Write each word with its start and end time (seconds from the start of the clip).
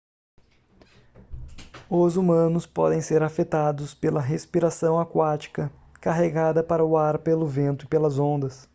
os 1.87 2.17
humanos 2.17 2.65
podem 2.65 3.01
ser 3.01 3.21
afetados 3.21 3.93
pela 3.93 4.19
respiração 4.19 4.99
aquática 4.99 5.71
carregada 6.01 6.63
para 6.63 6.83
o 6.83 6.97
ar 6.97 7.19
pelo 7.19 7.45
vento 7.45 7.85
e 7.85 7.87
pelas 7.87 8.17
ondas 8.17 8.67